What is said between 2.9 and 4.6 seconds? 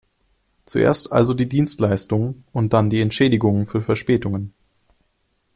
Entschädigungen für Verspätungen.